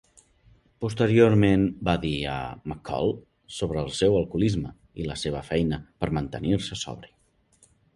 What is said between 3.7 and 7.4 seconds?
el seu alcoholisme i la seva feina per mantenir-se sobri.